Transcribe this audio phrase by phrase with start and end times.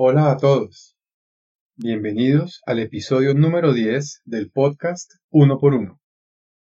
[0.00, 0.96] Hola a todos.
[1.74, 6.00] Bienvenidos al episodio número 10 del podcast Uno por Uno.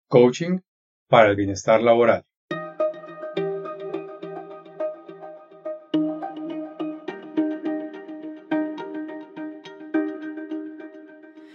[0.06, 0.58] Coaching
[1.08, 2.26] para el bienestar laboral.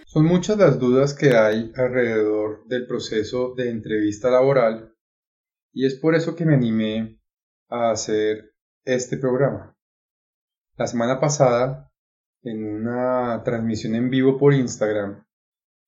[0.06, 4.96] Son muchas las dudas que hay alrededor del proceso de entrevista laboral
[5.72, 7.20] y es por eso que me animé
[7.68, 8.52] a hacer
[8.84, 9.77] este programa.
[10.78, 11.92] La semana pasada,
[12.42, 15.26] en una transmisión en vivo por Instagram,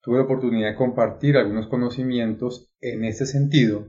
[0.03, 3.89] tuve la oportunidad de compartir algunos conocimientos en ese sentido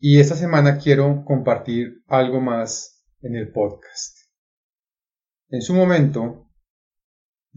[0.00, 4.16] y esta semana quiero compartir algo más en el podcast.
[5.50, 6.48] En su momento,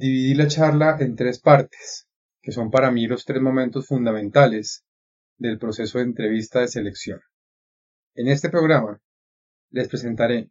[0.01, 2.07] Dividí la charla en tres partes,
[2.41, 4.83] que son para mí los tres momentos fundamentales
[5.37, 7.19] del proceso de entrevista de selección.
[8.15, 8.99] En este programa
[9.69, 10.49] les presentaré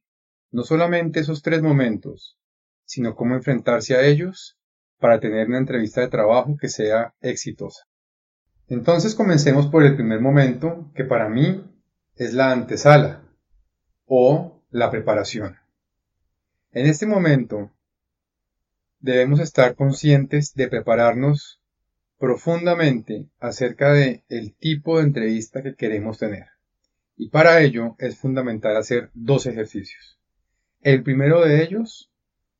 [0.50, 2.38] no solamente esos tres momentos,
[2.84, 4.58] sino cómo enfrentarse a ellos
[4.98, 7.86] para tener una entrevista de trabajo que sea exitosa.
[8.68, 11.64] Entonces comencemos por el primer momento, que para mí
[12.16, 13.24] es la antesala
[14.06, 15.56] o la preparación.
[16.72, 17.72] En este momento
[19.00, 21.60] debemos estar conscientes de prepararnos
[22.18, 26.46] profundamente acerca de el tipo de entrevista que queremos tener.
[27.16, 30.19] Y para ello es fundamental hacer dos ejercicios.
[30.82, 32.10] El primero de ellos,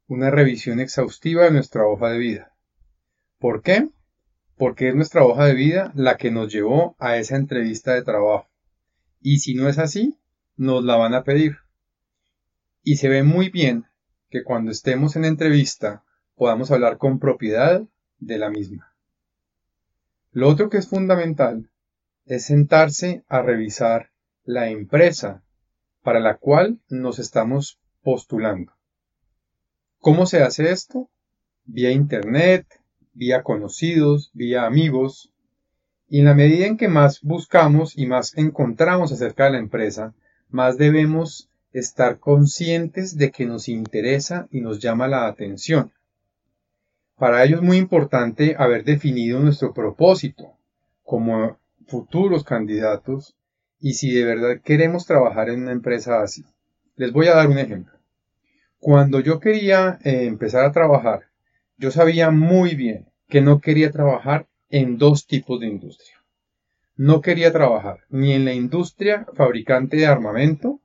[0.07, 2.55] una revisión exhaustiva de nuestra hoja de vida.
[3.39, 3.89] ¿Por qué?
[4.57, 8.47] Porque es nuestra hoja de vida la que nos llevó a esa entrevista de trabajo.
[9.23, 10.19] Y si no es así,
[10.57, 11.57] nos la van a pedir.
[12.83, 13.87] Y se ve muy bien
[14.29, 18.95] que cuando estemos en entrevista podamos hablar con propiedad de la misma.
[20.31, 21.71] Lo otro que es fundamental
[22.27, 24.11] es sentarse a revisar
[24.45, 25.43] la empresa
[26.03, 28.73] para la cual nos estamos postulando.
[29.99, 31.11] ¿Cómo se hace esto?
[31.65, 32.67] Vía Internet,
[33.13, 35.33] vía conocidos, vía amigos.
[36.09, 40.15] Y en la medida en que más buscamos y más encontramos acerca de la empresa,
[40.49, 45.93] más debemos estar conscientes de que nos interesa y nos llama la atención.
[47.17, 50.57] Para ello es muy importante haber definido nuestro propósito
[51.03, 53.37] como futuros candidatos
[53.79, 56.45] y si de verdad queremos trabajar en una empresa así.
[57.01, 57.95] Les voy a dar un ejemplo.
[58.79, 61.31] Cuando yo quería eh, empezar a trabajar,
[61.79, 66.17] yo sabía muy bien que no quería trabajar en dos tipos de industria.
[66.97, 70.83] No quería trabajar ni en la industria fabricante de armamento,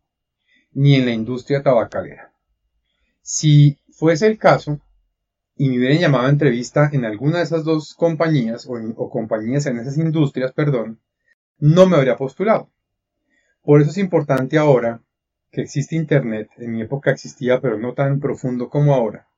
[0.71, 2.31] ni en la industria tabacalera.
[3.21, 4.79] Si fuese el caso,
[5.57, 9.79] y me hubieran llamado a entrevista en alguna de esas dos compañías o, compañías en
[9.79, 11.01] esas industrias, perdón,
[11.57, 12.69] no me habría postulado.
[13.63, 15.01] Por eso es importante ahora
[15.55, 19.29] que existe Internet, en mi época existía pero no tan profundo como ahora,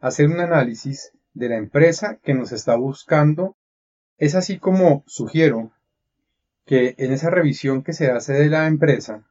[0.00, 3.56] hacer un análisis de la empresa que nos está buscando.
[4.16, 5.70] Es así como sugiero
[6.64, 9.26] que en esa revisión que se hace de la empresa,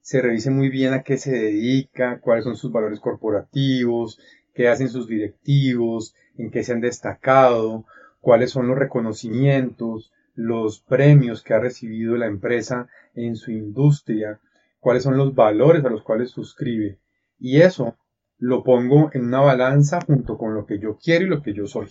[0.00, 4.18] se revise muy bien a qué se dedica, cuáles son sus valores corporativos,
[4.54, 7.84] qué hacen sus directivos, en qué se han destacado,
[8.20, 14.40] cuáles son los reconocimientos, los premios que ha recibido la empresa en su industria,
[14.84, 16.98] cuáles son los valores a los cuales suscribe.
[17.38, 17.96] Y eso
[18.36, 21.66] lo pongo en una balanza junto con lo que yo quiero y lo que yo
[21.66, 21.88] soy.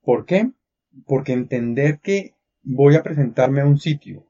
[0.00, 0.50] ¿Por qué?
[1.04, 4.26] Porque entender que voy a presentarme a un sitio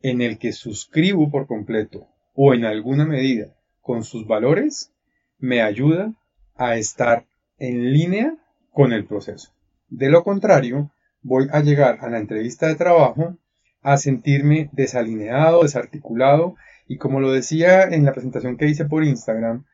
[0.00, 4.92] en el que suscribo por completo o en alguna medida con sus valores
[5.38, 6.12] me ayuda
[6.56, 7.24] a estar
[7.56, 8.36] en línea
[8.70, 9.50] con el proceso.
[9.88, 10.90] De lo contrario,
[11.22, 13.38] voy a llegar a la entrevista de trabajo
[13.80, 16.56] a sentirme desalineado, desarticulado
[16.86, 19.64] y como lo decía en la presentación que hice por Instagram,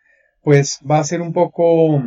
[0.43, 2.03] pues va a ser un poco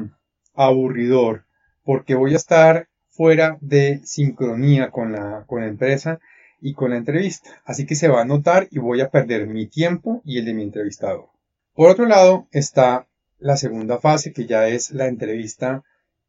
[0.54, 1.46] aburridor
[1.84, 6.20] porque voy a estar fuera de sincronía con la, con la empresa
[6.62, 7.62] y con la entrevista.
[7.66, 10.54] Así que se va a notar y voy a perder mi tiempo y el de
[10.54, 11.30] mi entrevistador.
[11.74, 13.08] Por otro lado está
[13.40, 15.84] la segunda fase que ya es la entrevista,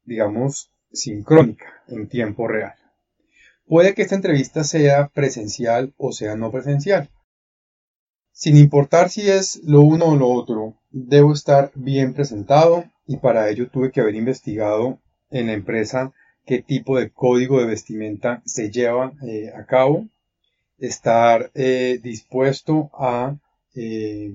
[0.04, 2.74] digamos, sincrónica, en tiempo real.
[3.66, 7.10] Puede que esta entrevista sea presencial o sea no presencial.
[8.32, 13.48] Sin importar si es lo uno o lo otro, debo estar bien presentado y para
[13.50, 14.98] ello tuve que haber investigado
[15.30, 16.12] en la empresa
[16.44, 20.06] qué tipo de código de vestimenta se lleva eh, a cabo,
[20.78, 23.36] estar eh, dispuesto a
[23.74, 24.34] eh,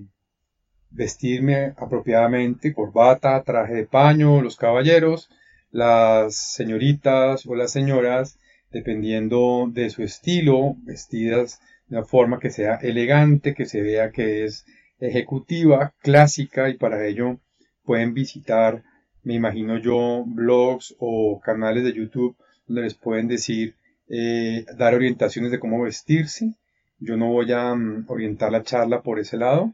[0.90, 5.30] vestirme apropiadamente, corbata, traje de paño, los caballeros,
[5.72, 8.40] las señoritas o las señoras,
[8.72, 11.60] dependiendo de su estilo, vestidas
[11.90, 14.66] una forma que sea elegante, que se vea que es
[15.00, 17.40] ejecutiva, clásica y para ello
[17.84, 18.84] pueden visitar
[19.28, 23.76] me imagino yo, blogs o canales de YouTube donde les pueden decir,
[24.08, 26.56] eh, dar orientaciones de cómo vestirse.
[26.98, 29.74] Yo no voy a mm, orientar la charla por ese lado.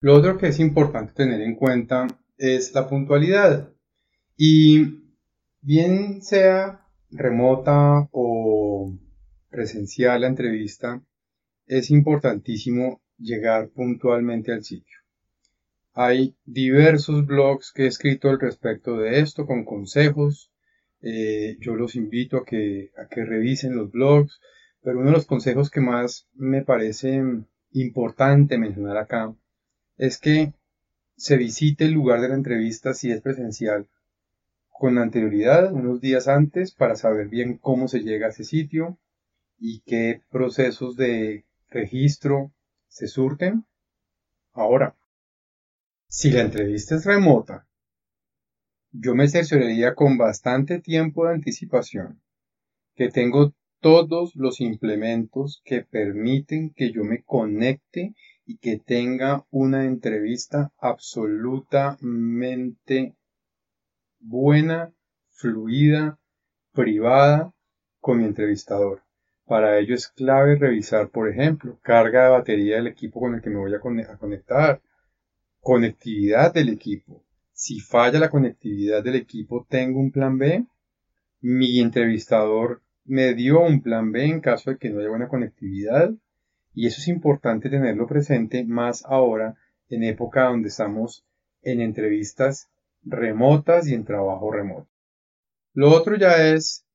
[0.00, 3.70] Lo otro que es importante tener en cuenta es la puntualidad.
[4.36, 5.04] Y
[5.60, 6.80] bien sea
[7.12, 8.92] remota o
[9.50, 11.00] presencial la entrevista,
[11.70, 14.98] es importantísimo llegar puntualmente al sitio.
[15.92, 20.50] Hay diversos blogs que he escrito al respecto de esto con consejos.
[21.00, 24.40] Eh, yo los invito a que, a que revisen los blogs,
[24.82, 27.22] pero uno de los consejos que más me parece
[27.70, 29.32] importante mencionar acá
[29.96, 30.52] es que
[31.16, 33.86] se visite el lugar de la entrevista si es presencial
[34.70, 38.98] con anterioridad, unos días antes, para saber bien cómo se llega a ese sitio
[39.56, 42.52] y qué procesos de registro
[42.88, 43.64] se surten.
[44.52, 44.96] Ahora,
[46.08, 47.66] si la entrevista es remota,
[48.92, 52.20] yo me cercioraría con bastante tiempo de anticipación
[52.96, 59.86] que tengo todos los implementos que permiten que yo me conecte y que tenga una
[59.86, 63.14] entrevista absolutamente
[64.18, 64.92] buena,
[65.30, 66.18] fluida,
[66.72, 67.54] privada
[68.00, 69.04] con mi entrevistador.
[69.50, 73.50] Para ello es clave revisar, por ejemplo, carga de batería del equipo con el que
[73.50, 74.80] me voy a, conectar,
[75.58, 77.24] conectividad del equipo.
[77.52, 80.66] Si falla la conectividad del equipo, tengo un plan B.
[81.40, 86.12] Mi entrevistador me dio un plan B en caso de que no haya buena conectividad.
[86.72, 89.56] Y eso es importante tenerlo presente más ahora
[89.88, 91.24] en época donde estamos
[91.62, 92.70] en entrevistas
[93.02, 94.86] remotas y en trabajo remoto.
[95.72, 96.86] Lo otro ya es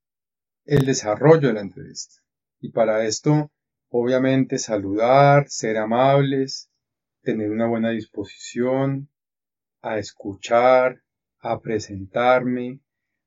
[0.63, 2.23] el desarrollo de la entrevista.
[2.65, 3.51] Y para esto,
[3.89, 6.71] obviamente, saludar, ser amables,
[7.21, 9.07] tener una buena disposición,
[9.83, 11.03] a escuchar,
[11.41, 12.79] a presentarme,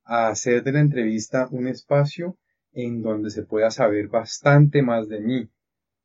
[0.03, 2.37] a hacer de la entrevista un espacio
[2.73, 5.49] en donde se pueda saber bastante más de mí,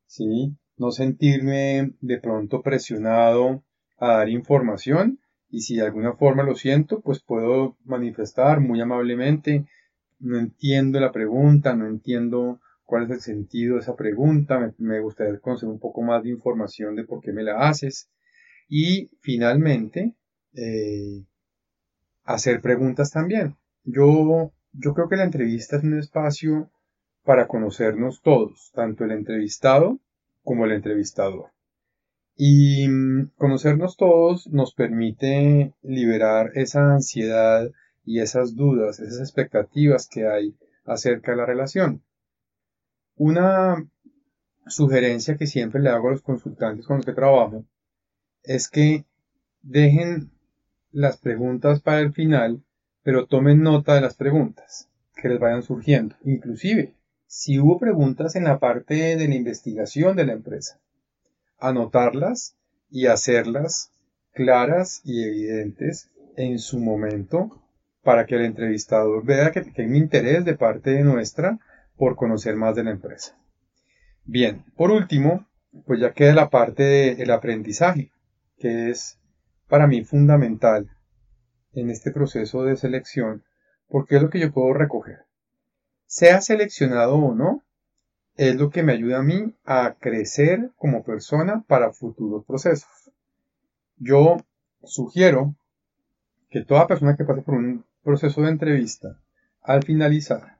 [0.05, 0.55] ¿sí?
[0.77, 3.65] No sentirme de pronto presionado
[3.97, 9.65] a dar información, y si de alguna forma lo siento, pues puedo manifestar muy amablemente,
[10.19, 15.39] no entiendo la pregunta, no entiendo cuál es el sentido de esa pregunta, me, gustaría
[15.39, 18.09] conocer un poco más de información de por qué me la haces.
[18.67, 20.15] Y finalmente,
[20.53, 21.25] eh,
[22.23, 23.55] hacer preguntas también.
[23.83, 26.71] Yo, yo creo que la entrevista es un espacio
[27.23, 29.99] para conocernos todos, tanto el entrevistado
[30.43, 31.51] como el entrevistador.
[32.37, 37.69] Y mm, conocernos todos nos permite liberar esa ansiedad
[38.03, 40.55] y esas dudas, esas expectativas que hay
[40.85, 42.03] acerca de la relación.
[43.17, 43.87] Una
[44.67, 47.65] sugerencia que siempre le hago a los consultantes con los que trabajo
[48.43, 49.05] es que
[49.61, 50.31] dejen
[50.91, 52.63] las preguntas para el final,
[53.03, 56.15] pero tomen nota de las preguntas que les vayan surgiendo.
[56.23, 56.93] Inclusive,
[57.25, 60.79] si hubo preguntas en la parte de la investigación de la empresa,
[61.57, 62.55] anotarlas
[62.89, 63.91] y hacerlas
[64.33, 67.61] claras y evidentes en su momento
[68.03, 71.59] para que el entrevistador vea que hay un interés de parte de nuestra
[71.97, 73.37] por conocer más de la empresa.
[74.23, 75.47] Bien, por último,
[75.85, 78.11] pues ya queda la parte del aprendizaje,
[78.57, 79.19] que es
[79.67, 80.89] para mí fundamental
[81.73, 83.43] en este proceso de selección,
[83.87, 85.25] porque es lo que yo puedo recoger.
[86.05, 87.63] Sea seleccionado o no,
[88.35, 93.11] es lo que me ayuda a mí a crecer como persona para futuros procesos.
[93.97, 94.37] Yo
[94.83, 95.55] sugiero
[96.49, 99.19] que toda persona que pase por un proceso de entrevista,
[99.61, 100.54] al finalizar,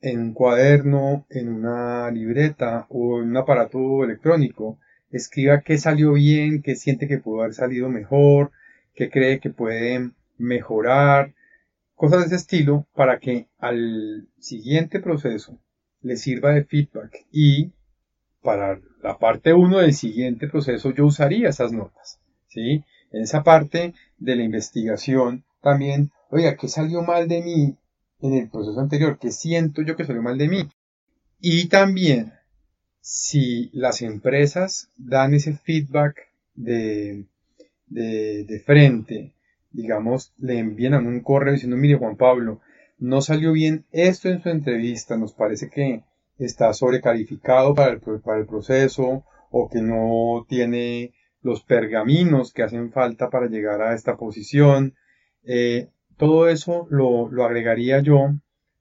[0.00, 4.78] en un cuaderno, en una libreta o en un aparato electrónico,
[5.10, 8.52] escriba qué salió bien, qué siente que pudo haber salido mejor,
[8.94, 11.34] qué cree que puede mejorar,
[11.94, 15.58] cosas de ese estilo para que al siguiente proceso
[16.00, 17.72] le sirva de feedback y
[18.42, 22.84] para la parte 1 del siguiente proceso yo usaría esas notas, ¿sí?
[23.10, 27.76] En esa parte de la investigación también, oiga, ¿qué salió mal de mí
[28.20, 29.18] en el proceso anterior?
[29.20, 30.68] ¿Qué siento yo que salió mal de mí?
[31.40, 32.32] Y también,
[33.00, 37.24] si las empresas dan ese feedback de,
[37.86, 39.34] de, de frente,
[39.70, 42.60] digamos, le envían a un correo diciendo, mire Juan Pablo,
[42.98, 46.02] no salió bien esto en su entrevista, nos parece que
[46.38, 52.90] está sobrecalificado para el, para el proceso o que no tiene los pergaminos que hacen
[52.92, 54.94] falta para llegar a esta posición.
[55.44, 58.32] Eh, todo eso lo, lo agregaría yo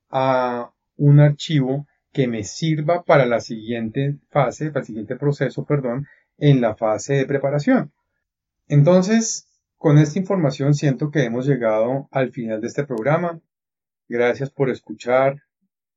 [0.10, 6.08] a un archivo que me sirva para la siguiente fase, para el siguiente proceso, perdón,
[6.38, 7.92] en la fase de preparación.
[8.68, 13.40] Entonces, Con esta información siento que hemos llegado al final de este programa.
[14.10, 15.44] Gracias por escuchar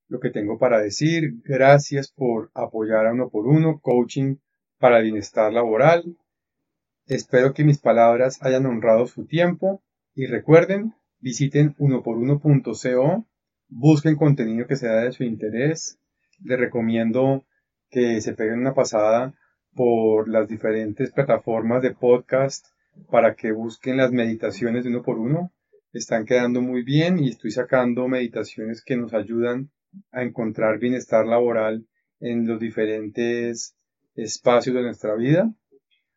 [0.09, 1.41] lo que tengo para decir.
[1.45, 4.37] Gracias por apoyar a uno por uno, coaching
[4.79, 6.17] para bienestar laboral.
[7.07, 9.83] Espero que mis palabras hayan honrado su tiempo
[10.15, 13.27] y recuerden, visiten unoporuno.co,
[13.69, 15.99] busquen contenido que sea de su interés.
[16.43, 17.45] Les recomiendo
[17.91, 19.35] que se peguen una pasada
[19.75, 22.67] por las diferentes plataformas de podcast
[23.11, 25.53] para que busquen las meditaciones de uno por uno.
[25.93, 29.71] Están quedando muy bien y estoy sacando meditaciones que nos ayudan
[30.13, 31.87] a encontrar bienestar laboral
[32.21, 33.77] en los diferentes
[34.15, 35.53] espacios de nuestra vida.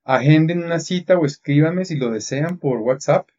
[0.03, 3.29] Agenden una cita o escríbanme si lo desean por WhatsApp.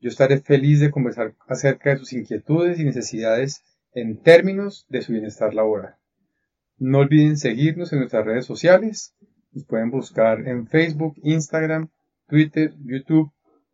[0.00, 5.12] Yo estaré feliz de conversar acerca de sus inquietudes y necesidades en términos de su
[5.12, 5.96] bienestar laboral.
[6.76, 9.14] No olviden seguirnos en nuestras redes sociales.
[9.52, 11.88] Nos pueden buscar en Facebook, Instagram,
[12.28, 13.32] Twitter, YouTube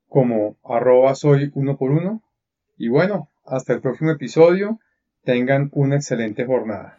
[0.08, 2.22] como arroba soy uno por uno.
[2.78, 4.78] Y bueno, hasta el próximo episodio.
[5.24, 6.98] Tengan una excelente jornada.